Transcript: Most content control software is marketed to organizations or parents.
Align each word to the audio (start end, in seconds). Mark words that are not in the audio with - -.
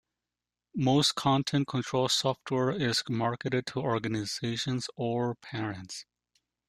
Most 0.73 1.13
content 1.13 1.67
control 1.67 2.09
software 2.09 2.71
is 2.71 3.03
marketed 3.07 3.67
to 3.67 3.81
organizations 3.81 4.87
or 4.95 5.35
parents. 5.35 6.07